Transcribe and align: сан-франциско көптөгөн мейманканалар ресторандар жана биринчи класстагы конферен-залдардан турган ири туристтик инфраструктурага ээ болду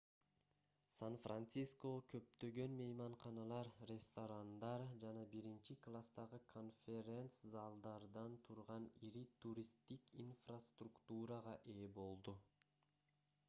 сан-франциско 0.99 1.89
көптөгөн 2.13 2.71
мейманканалар 2.79 3.69
ресторандар 3.91 4.85
жана 5.03 5.25
биринчи 5.35 5.77
класстагы 5.89 6.39
конферен-залдардан 6.53 8.39
турган 8.49 8.89
ири 9.11 9.23
туристтик 9.45 10.11
инфраструктурага 10.27 11.57
ээ 11.77 11.87
болду 12.03 12.35